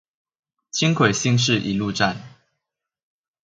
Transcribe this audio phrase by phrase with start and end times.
[0.71, 2.17] 輕軌新市一路站